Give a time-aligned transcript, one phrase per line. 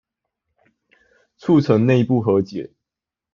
[1.37, 2.71] 促成內部和解